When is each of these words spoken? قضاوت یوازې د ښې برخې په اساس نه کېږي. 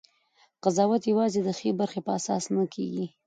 قضاوت 0.63 1.03
یوازې 1.11 1.39
د 1.43 1.49
ښې 1.59 1.71
برخې 1.79 1.99
په 2.05 2.11
اساس 2.19 2.43
نه 2.55 2.63
کېږي. 2.73 3.05